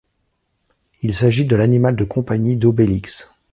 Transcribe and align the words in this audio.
Il 1.03 1.13
s'agit 1.13 1.45
de 1.45 1.55
l'animal 1.55 1.95
de 1.95 2.03
compagnie 2.03 2.55
d'Obélix. 2.57 3.29